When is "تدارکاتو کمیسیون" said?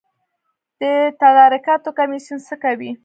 1.21-2.39